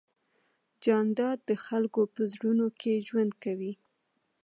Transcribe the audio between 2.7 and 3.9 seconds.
کې ژوند کوي.